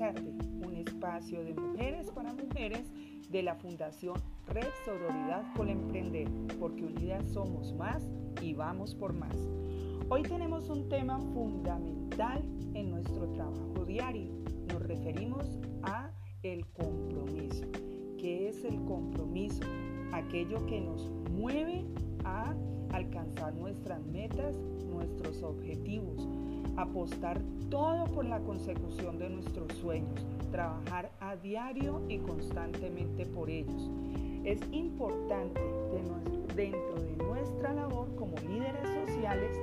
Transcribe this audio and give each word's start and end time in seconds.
un 0.00 0.74
espacio 0.74 1.44
de 1.44 1.54
mujeres 1.54 2.10
para 2.10 2.32
mujeres 2.32 2.90
de 3.30 3.42
la 3.42 3.54
Fundación 3.54 4.16
Red 4.46 4.68
Sororidad 4.84 5.52
por 5.54 5.68
Emprender, 5.68 6.28
porque 6.58 6.84
unidas 6.84 7.30
somos 7.30 7.74
más 7.74 8.02
y 8.40 8.54
vamos 8.54 8.94
por 8.94 9.12
más. 9.12 9.36
Hoy 10.08 10.22
tenemos 10.22 10.70
un 10.70 10.88
tema 10.88 11.18
fundamental 11.34 12.42
en 12.74 12.90
nuestro 12.90 13.28
trabajo 13.32 13.84
diario. 13.86 14.30
Nos 14.68 14.82
referimos 14.82 15.58
a 15.82 16.10
el 16.42 16.66
compromiso. 16.68 17.66
¿Qué 18.18 18.48
es 18.48 18.64
el 18.64 18.82
compromiso? 18.84 19.62
Aquello 20.12 20.64
que 20.66 20.80
nos 20.80 21.10
mueve 21.30 21.84
a 22.24 22.54
alcanzar 22.92 23.54
nuestras 23.54 24.04
metas, 24.06 24.56
nuestros 24.86 25.42
objetivos, 25.42 26.11
apostar 26.76 27.40
todo 27.70 28.04
por 28.06 28.24
la 28.24 28.40
consecución 28.40 29.18
de 29.18 29.30
nuestros 29.30 29.72
sueños, 29.78 30.26
trabajar 30.50 31.10
a 31.20 31.36
diario 31.36 32.02
y 32.08 32.18
constantemente 32.18 33.26
por 33.26 33.50
ellos. 33.50 33.90
Es 34.44 34.60
importante 34.72 35.60
dentro 36.56 36.94
de 37.00 37.16
nuestra 37.24 37.72
labor 37.72 38.14
como 38.16 38.36
líderes 38.38 38.88
sociales 39.06 39.56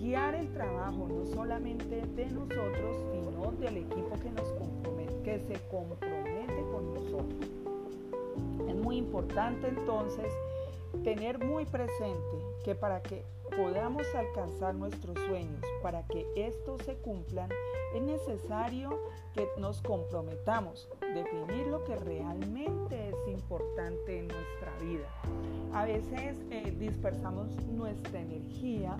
guiar 0.00 0.34
el 0.34 0.52
trabajo 0.52 1.08
no 1.08 1.26
solamente 1.26 2.02
de 2.16 2.26
nosotros, 2.26 2.96
sino 3.12 3.52
del 3.52 3.76
equipo 3.78 4.18
que, 4.22 4.30
nos 4.30 4.50
compromete, 4.52 5.22
que 5.22 5.38
se 5.40 5.68
compromete 5.68 6.62
con 6.72 6.94
nosotros. 6.94 7.50
Es 8.68 8.74
muy 8.76 8.96
importante 8.96 9.68
entonces 9.68 10.32
tener 11.04 11.38
muy 11.38 11.64
presente 11.66 12.38
que 12.64 12.74
para 12.74 13.02
que 13.02 13.22
podamos 13.50 14.06
alcanzar 14.14 14.74
nuestros 14.74 15.18
sueños, 15.26 15.60
para 15.82 16.06
que 16.06 16.26
estos 16.36 16.82
se 16.82 16.96
cumplan, 16.96 17.48
es 17.94 18.02
necesario 18.02 18.98
que 19.34 19.46
nos 19.58 19.80
comprometamos, 19.82 20.88
definir 21.14 21.66
lo 21.66 21.84
que 21.84 21.96
realmente 21.96 23.08
es 23.08 23.28
importante 23.28 24.18
en 24.18 24.28
nuestra 24.28 24.76
vida. 24.80 25.08
A 25.72 25.84
veces 25.84 26.36
eh, 26.50 26.74
dispersamos 26.78 27.48
nuestra 27.66 28.20
energía 28.20 28.96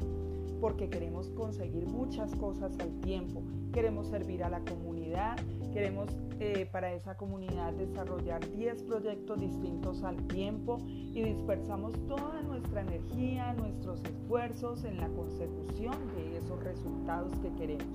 porque 0.61 0.89
queremos 0.89 1.31
conseguir 1.31 1.87
muchas 1.87 2.35
cosas 2.37 2.79
al 2.79 3.01
tiempo. 3.01 3.43
Queremos 3.73 4.09
servir 4.09 4.45
a 4.45 4.51
la 4.51 4.61
comunidad, 4.61 5.39
queremos 5.73 6.09
eh, 6.39 6.67
para 6.71 6.93
esa 6.93 7.17
comunidad 7.17 7.73
desarrollar 7.75 8.41
10 8.51 8.83
proyectos 8.85 9.41
distintos 9.41 10.03
al 10.03 10.17
tiempo 10.29 10.79
y 10.87 11.23
dispersamos 11.23 11.93
toda 12.07 12.43
nuestra 12.43 12.81
energía, 12.83 13.53
nuestros 13.55 14.03
esfuerzos 14.05 14.85
en 14.85 14.99
la 14.99 15.09
consecución 15.09 15.95
de 16.17 16.39
esos 16.39 16.63
resultados 16.63 17.39
que 17.41 17.53
queremos. 17.55 17.87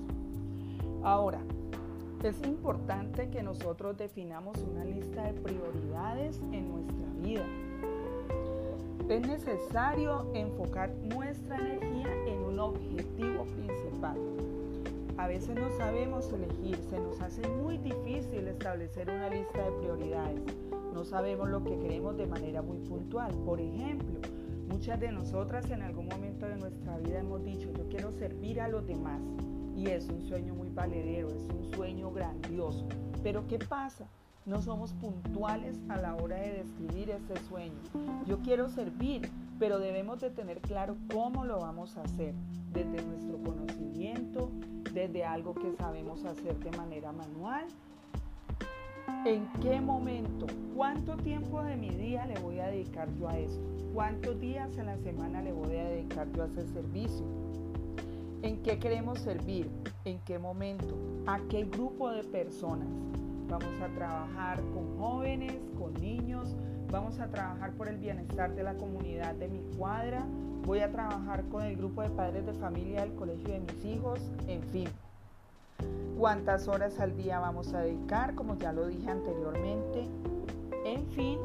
Ahora, 1.02 1.40
es 2.22 2.42
importante 2.44 3.28
que 3.30 3.42
nosotros 3.42 3.96
definamos 3.96 4.56
una 4.58 4.84
lista 4.84 5.24
de 5.24 5.40
prioridades 5.40 6.40
en 6.52 6.68
nuestra 6.68 7.06
vida. 7.22 7.44
Es 9.08 9.20
necesario 9.24 10.26
enfocar 10.34 10.90
nuestra 11.14 11.56
energía 11.58 12.12
en 12.26 12.40
un 12.40 12.58
objetivo 12.58 13.44
principal. 13.44 14.16
A 15.16 15.28
veces 15.28 15.54
no 15.54 15.70
sabemos 15.76 16.32
elegir, 16.32 16.76
se 16.90 16.98
nos 16.98 17.20
hace 17.20 17.46
muy 17.46 17.78
difícil 17.78 18.48
establecer 18.48 19.08
una 19.08 19.30
lista 19.30 19.62
de 19.62 19.70
prioridades. 19.78 20.40
No 20.92 21.04
sabemos 21.04 21.48
lo 21.48 21.62
que 21.62 21.78
queremos 21.78 22.16
de 22.16 22.26
manera 22.26 22.62
muy 22.62 22.78
puntual. 22.78 23.30
Por 23.44 23.60
ejemplo, 23.60 24.18
muchas 24.68 24.98
de 24.98 25.12
nosotras 25.12 25.70
en 25.70 25.82
algún 25.82 26.08
momento 26.08 26.46
de 26.46 26.56
nuestra 26.56 26.98
vida 26.98 27.20
hemos 27.20 27.44
dicho, 27.44 27.70
yo 27.78 27.88
quiero 27.88 28.10
servir 28.10 28.60
a 28.60 28.66
los 28.66 28.88
demás. 28.88 29.20
Y 29.76 29.86
es 29.86 30.08
un 30.08 30.26
sueño 30.26 30.52
muy 30.52 30.70
valedero, 30.70 31.30
es 31.30 31.44
un 31.44 31.72
sueño 31.72 32.10
grandioso. 32.10 32.88
Pero 33.22 33.46
¿qué 33.46 33.60
pasa? 33.60 34.08
No 34.46 34.62
somos 34.62 34.92
puntuales 34.92 35.76
a 35.88 35.96
la 35.96 36.14
hora 36.14 36.36
de 36.36 36.62
describir 36.62 37.10
ese 37.10 37.36
sueño. 37.48 37.74
Yo 38.26 38.38
quiero 38.38 38.68
servir, 38.68 39.28
pero 39.58 39.80
debemos 39.80 40.20
de 40.20 40.30
tener 40.30 40.60
claro 40.60 40.96
cómo 41.12 41.44
lo 41.44 41.58
vamos 41.58 41.96
a 41.96 42.02
hacer, 42.02 42.32
desde 42.72 43.04
nuestro 43.04 43.38
conocimiento, 43.38 44.52
desde 44.94 45.24
algo 45.24 45.52
que 45.52 45.72
sabemos 45.72 46.24
hacer 46.24 46.56
de 46.60 46.70
manera 46.76 47.10
manual. 47.10 47.66
¿En 49.24 49.48
qué 49.60 49.80
momento? 49.80 50.46
¿Cuánto 50.76 51.16
tiempo 51.16 51.64
de 51.64 51.76
mi 51.76 51.90
día 51.90 52.24
le 52.26 52.38
voy 52.38 52.60
a 52.60 52.68
dedicar 52.68 53.12
yo 53.18 53.28
a 53.28 53.36
esto? 53.36 53.60
¿Cuántos 53.94 54.40
días 54.40 54.78
a 54.78 54.84
la 54.84 54.96
semana 54.98 55.42
le 55.42 55.52
voy 55.52 55.74
a 55.74 55.88
dedicar 55.88 56.30
yo 56.30 56.44
a 56.44 56.46
ese 56.46 56.68
servicio? 56.68 57.26
¿En 58.42 58.62
qué 58.62 58.78
queremos 58.78 59.18
servir? 59.18 59.68
¿En 60.04 60.20
qué 60.20 60.38
momento? 60.38 60.96
¿A 61.26 61.40
qué 61.48 61.64
grupo 61.64 62.10
de 62.10 62.22
personas? 62.22 62.86
Vamos 63.48 63.80
a 63.80 63.88
trabajar 63.94 64.60
con 64.74 64.98
jóvenes, 64.98 65.54
con 65.78 65.94
niños, 65.94 66.56
vamos 66.90 67.20
a 67.20 67.28
trabajar 67.28 67.72
por 67.72 67.88
el 67.88 67.96
bienestar 67.96 68.54
de 68.54 68.62
la 68.62 68.74
comunidad 68.74 69.34
de 69.34 69.48
mi 69.48 69.60
cuadra, 69.76 70.24
voy 70.64 70.80
a 70.80 70.90
trabajar 70.90 71.44
con 71.44 71.62
el 71.62 71.76
grupo 71.76 72.02
de 72.02 72.10
padres 72.10 72.44
de 72.44 72.52
familia 72.54 73.02
del 73.02 73.14
colegio 73.14 73.54
de 73.54 73.60
mis 73.60 73.84
hijos, 73.84 74.20
en 74.48 74.62
fin. 74.64 74.88
¿Cuántas 76.18 76.66
horas 76.66 76.98
al 76.98 77.16
día 77.16 77.38
vamos 77.38 77.72
a 77.72 77.80
dedicar? 77.80 78.34
Como 78.34 78.56
ya 78.56 78.72
lo 78.72 78.86
dije 78.86 79.10
anteriormente. 79.10 80.08
En 80.84 81.06
fin, 81.08 81.38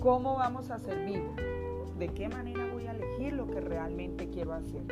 ¿cómo 0.00 0.36
vamos 0.36 0.70
a 0.70 0.78
servir? 0.78 1.22
¿De 1.98 2.08
qué 2.08 2.28
manera 2.28 2.66
voy 2.72 2.86
a 2.86 2.92
elegir 2.92 3.34
lo 3.34 3.46
que 3.46 3.60
realmente 3.60 4.28
quiero 4.28 4.54
hacer? 4.54 4.82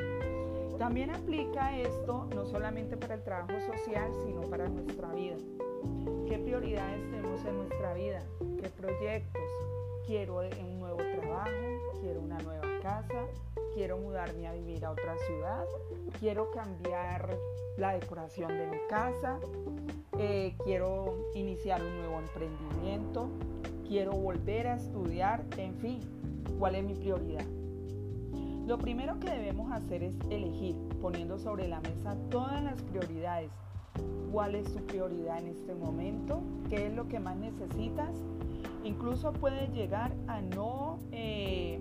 También 0.78 1.10
aplica 1.10 1.76
esto 1.76 2.28
no 2.34 2.44
solamente 2.44 2.96
para 2.96 3.14
el 3.14 3.22
trabajo 3.22 3.58
social, 3.72 4.10
sino 4.24 4.42
para 4.42 4.68
nuestra 4.68 5.12
vida. 5.12 5.36
¿Qué 6.62 6.68
prioridades 6.68 7.10
tenemos 7.10 7.44
en 7.44 7.56
nuestra 7.56 7.94
vida? 7.94 8.22
¿Qué 8.60 8.68
proyectos? 8.68 9.42
Quiero 10.06 10.42
un 10.60 10.78
nuevo 10.78 10.98
trabajo, 10.98 11.50
quiero 12.00 12.20
una 12.20 12.38
nueva 12.38 12.68
casa, 12.80 13.26
quiero 13.74 13.98
mudarme 13.98 14.46
a 14.46 14.52
vivir 14.52 14.84
a 14.84 14.92
otra 14.92 15.16
ciudad, 15.26 15.64
quiero 16.20 16.52
cambiar 16.52 17.36
la 17.76 17.94
decoración 17.94 18.56
de 18.56 18.68
mi 18.68 18.78
casa, 18.88 19.40
eh, 20.20 20.54
quiero 20.62 21.32
iniciar 21.34 21.82
un 21.82 21.98
nuevo 21.98 22.20
emprendimiento, 22.20 23.28
quiero 23.88 24.12
volver 24.12 24.68
a 24.68 24.76
estudiar, 24.76 25.44
en 25.56 25.74
fin, 25.74 26.00
¿cuál 26.60 26.76
es 26.76 26.84
mi 26.84 26.94
prioridad? 26.94 27.44
Lo 28.68 28.78
primero 28.78 29.18
que 29.18 29.30
debemos 29.30 29.72
hacer 29.72 30.04
es 30.04 30.14
elegir, 30.30 30.76
poniendo 31.00 31.38
sobre 31.38 31.66
la 31.66 31.80
mesa 31.80 32.16
todas 32.30 32.62
las 32.62 32.80
prioridades. 32.82 33.50
¿Cuál 34.30 34.54
es 34.54 34.72
tu 34.72 34.80
prioridad 34.86 35.38
en 35.38 35.48
este 35.48 35.74
momento? 35.74 36.42
¿Qué 36.68 36.86
es 36.86 36.94
lo 36.94 37.08
que 37.08 37.20
más 37.20 37.36
necesitas? 37.36 38.16
Incluso 38.84 39.32
puedes 39.32 39.70
llegar 39.72 40.12
a 40.26 40.40
no 40.40 40.98
eh, 41.12 41.78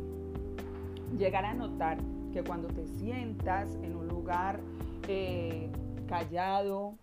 llegar 1.18 1.46
a 1.46 1.54
notar 1.54 1.98
que 2.34 2.44
cuando 2.44 2.68
te 2.68 2.86
sientas 2.86 3.76
en 3.84 3.96
un 3.96 4.08
lugar 4.08 4.60
eh, 5.08 5.70
callado, 6.08 6.96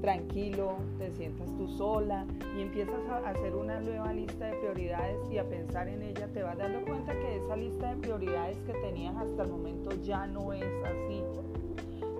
tranquilo, 0.00 0.76
te 0.98 1.10
sientas 1.12 1.48
tú 1.56 1.68
sola 1.68 2.26
y 2.56 2.62
empiezas 2.62 3.00
a 3.08 3.28
hacer 3.28 3.54
una 3.54 3.80
nueva 3.80 4.12
lista 4.12 4.46
de 4.46 4.56
prioridades 4.56 5.18
y 5.30 5.38
a 5.38 5.48
pensar 5.48 5.88
en 5.88 6.02
ella, 6.02 6.28
te 6.28 6.42
vas 6.42 6.56
dando 6.58 6.84
cuenta 6.84 7.12
que 7.12 7.36
esa 7.36 7.56
lista 7.56 7.94
de 7.94 8.00
prioridades 8.00 8.58
que 8.66 8.72
tenías 8.72 9.16
hasta 9.16 9.42
el 9.42 9.50
momento 9.50 9.90
ya 10.02 10.26
no 10.26 10.52
es 10.52 10.64
así. 10.84 11.22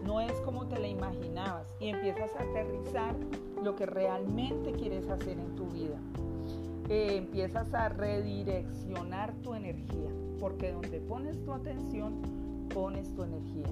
No 0.06 0.20
es 0.20 0.32
como 0.40 0.66
te 0.66 0.78
la 0.78 0.88
imaginabas 0.88 1.74
y 1.80 1.88
empiezas 1.88 2.30
a 2.36 2.42
aterrizar 2.42 3.14
lo 3.62 3.74
que 3.74 3.86
realmente 3.86 4.72
quieres 4.72 5.08
hacer 5.08 5.38
en 5.38 5.54
tu 5.56 5.66
vida. 5.66 5.98
Eh, 6.88 7.16
empiezas 7.16 7.74
a 7.74 7.88
redireccionar 7.88 9.34
tu 9.42 9.54
energía, 9.54 10.10
porque 10.38 10.72
donde 10.72 11.00
pones 11.00 11.42
tu 11.44 11.53
atención, 11.53 12.22
pones 12.72 13.12
tu 13.14 13.24
energía 13.24 13.66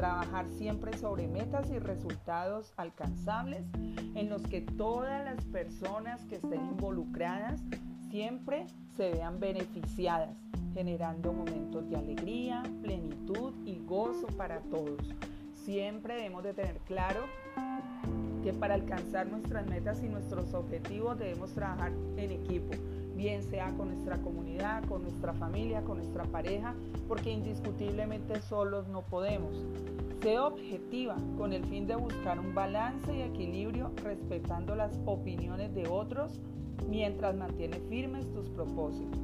trabajar 0.00 0.48
siempre 0.48 0.96
sobre 0.96 1.28
metas 1.28 1.70
y 1.70 1.78
resultados 1.78 2.72
alcanzables 2.78 3.66
en 4.14 4.30
los 4.30 4.40
que 4.46 4.62
todas 4.62 5.22
las 5.26 5.44
personas 5.44 6.24
que 6.24 6.36
estén 6.36 6.64
involucradas 6.64 7.60
siempre 8.10 8.64
se 8.96 9.10
vean 9.10 9.38
beneficiadas, 9.38 10.34
generando 10.72 11.34
momentos 11.34 11.86
de 11.90 11.96
alegría, 11.96 12.62
plenitud 12.80 13.52
y 13.66 13.78
gozo 13.84 14.26
para 14.38 14.60
todos. 14.70 15.06
Siempre 15.64 16.14
debemos 16.14 16.42
de 16.42 16.54
tener 16.54 16.78
claro 16.86 17.20
que 18.42 18.54
para 18.54 18.74
alcanzar 18.74 19.26
nuestras 19.26 19.66
metas 19.66 20.02
y 20.02 20.08
nuestros 20.08 20.54
objetivos 20.54 21.18
debemos 21.18 21.52
trabajar 21.52 21.92
en 22.16 22.30
equipo, 22.30 22.70
bien 23.14 23.42
sea 23.42 23.70
con 23.76 23.88
nuestra 23.88 24.16
comunidad, 24.18 24.82
con 24.84 25.02
nuestra 25.02 25.34
familia, 25.34 25.82
con 25.82 25.98
nuestra 25.98 26.24
pareja, 26.24 26.74
porque 27.06 27.30
indiscutiblemente 27.30 28.40
solos 28.40 28.88
no 28.88 29.02
podemos. 29.02 29.54
Sé 30.22 30.38
objetiva 30.38 31.16
con 31.36 31.52
el 31.52 31.64
fin 31.66 31.86
de 31.86 31.96
buscar 31.96 32.38
un 32.38 32.54
balance 32.54 33.14
y 33.14 33.20
equilibrio 33.20 33.90
respetando 34.02 34.74
las 34.74 34.98
opiniones 35.04 35.74
de 35.74 35.88
otros 35.88 36.40
mientras 36.88 37.36
mantienes 37.36 37.82
firmes 37.90 38.30
tus 38.32 38.48
propósitos. 38.48 39.20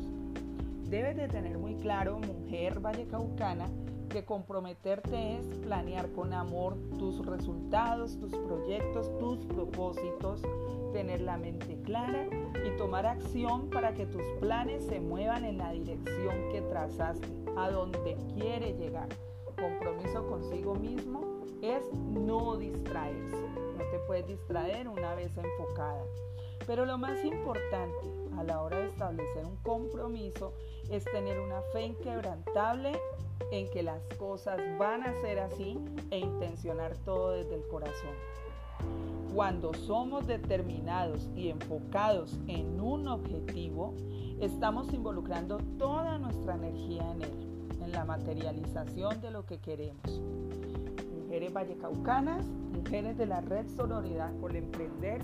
Debes 0.91 1.17
de 1.17 1.29
tener 1.29 1.59
muy 1.59 1.75
claro, 1.77 2.19
mujer 2.19 2.81
vallecaucana, 2.81 3.67
porque 4.17 4.25
comprometerte 4.25 5.37
es 5.37 5.47
planear 5.59 6.11
con 6.13 6.33
amor 6.33 6.75
tus 6.99 7.27
resultados, 7.27 8.19
tus 8.19 8.35
proyectos, 8.35 9.11
tus 9.19 9.45
propósitos, 9.45 10.41
tener 10.95 11.21
la 11.21 11.37
mente 11.37 11.79
clara 11.83 12.27
y 12.65 12.75
tomar 12.79 13.05
acción 13.05 13.69
para 13.69 13.93
que 13.93 14.07
tus 14.07 14.23
planes 14.41 14.87
se 14.87 15.01
muevan 15.01 15.45
en 15.45 15.59
la 15.59 15.71
dirección 15.73 16.49
que 16.51 16.63
trazaste, 16.63 17.29
a 17.59 17.69
donde 17.69 18.17
quiere 18.33 18.73
llegar. 18.79 19.09
Compromiso 19.55 20.27
consigo 20.27 20.75
mismo 20.77 21.21
es 21.61 21.85
no 21.93 22.57
distraerse. 22.57 23.49
No 23.77 23.85
te 23.91 23.99
puedes 24.07 24.27
distraer 24.27 24.89
una 24.89 25.15
vez 25.15 25.37
enfocada. 25.37 26.03
Pero 26.67 26.87
lo 26.87 26.97
más 26.97 27.23
importante 27.23 28.07
a 28.39 28.45
la 28.45 28.63
hora 28.63 28.79
de 28.79 28.87
establecer 28.87 29.45
un 29.45 29.57
compromiso 29.57 30.55
es 30.91 31.05
tener 31.05 31.39
una 31.39 31.61
fe 31.73 31.83
inquebrantable 31.83 32.99
en 33.51 33.71
que 33.71 33.83
las 33.83 34.03
cosas 34.19 34.61
van 34.79 35.03
a 35.03 35.13
ser 35.21 35.39
así 35.39 35.79
e 36.11 36.19
intencionar 36.19 36.97
todo 37.05 37.33
desde 37.33 37.55
el 37.55 37.67
corazón. 37.69 38.15
Cuando 39.35 39.75
somos 39.75 40.27
determinados 40.27 41.29
y 41.37 41.51
enfocados 41.51 42.39
en 42.47 42.81
un 42.81 43.07
objetivo, 43.07 43.95
estamos 44.41 44.93
involucrando 44.95 45.59
toda 45.79 46.19
nuestra 46.19 46.55
energía 46.55 47.11
en 47.13 47.23
él, 47.23 47.69
en 47.85 47.93
la 47.93 48.05
materialización 48.05 49.21
de 49.21 49.31
lo 49.31 49.45
que 49.45 49.59
queremos. 49.59 50.23
Mujeres 51.23 51.53
vallecaucanas, 51.53 52.47
mujeres 52.47 53.19
de 53.19 53.27
la 53.27 53.41
red 53.43 53.67
Sororidad 53.77 54.33
por 54.41 54.57
Emprender, 54.57 55.21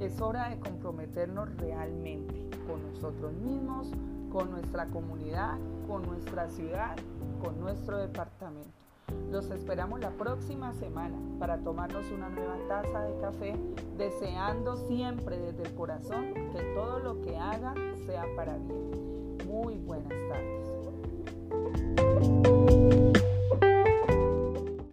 es 0.00 0.20
hora 0.20 0.48
de 0.48 0.58
comprometernos 0.58 1.54
realmente 1.56 2.48
con 2.66 2.82
nosotros 2.92 3.32
mismos, 3.34 3.90
con 4.30 4.50
nuestra 4.50 4.86
comunidad, 4.86 5.58
con 5.86 6.02
nuestra 6.02 6.48
ciudad, 6.48 6.96
con 7.42 7.60
nuestro 7.60 7.98
departamento. 7.98 8.70
Los 9.30 9.50
esperamos 9.50 10.00
la 10.00 10.10
próxima 10.10 10.72
semana 10.74 11.16
para 11.38 11.58
tomarnos 11.58 12.10
una 12.10 12.28
nueva 12.28 12.56
taza 12.68 13.02
de 13.02 13.20
café, 13.20 13.54
deseando 13.96 14.76
siempre 14.76 15.38
desde 15.38 15.64
el 15.64 15.74
corazón 15.74 16.32
que 16.52 16.62
todo 16.74 17.00
lo 17.00 17.20
que 17.20 17.36
haga 17.36 17.74
sea 18.06 18.24
para 18.36 18.56
bien. 18.56 19.38
Muy 19.46 19.78
buenas 19.78 20.14
tardes. 20.28 20.70